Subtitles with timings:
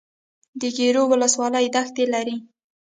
[0.59, 2.35] د ګیرو ولسوالۍ دښتې لري